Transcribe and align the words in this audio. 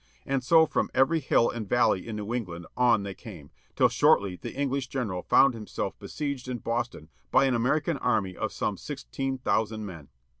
And 0.25 0.43
so 0.43 0.65
from 0.65 0.89
every 0.95 1.19
hill 1.19 1.47
and 1.51 1.69
valley 1.69 2.07
in 2.07 2.15
New 2.15 2.33
England 2.33 2.65
on 2.75 3.03
they 3.03 3.13
came, 3.13 3.51
till 3.75 3.87
shortly 3.89 4.35
the 4.35 4.55
English 4.55 4.87
general 4.87 5.21
foimd 5.21 5.53
himself 5.53 5.93
besieged 5.99 6.47
in 6.47 6.57
Boston 6.57 7.09
by 7.29 7.45
an 7.45 7.53
American 7.53 7.97
army 7.97 8.35
of 8.35 8.51
some 8.51 8.77
sixteen 8.77 9.37
thousand 9.37 9.85
men. 9.85 10.09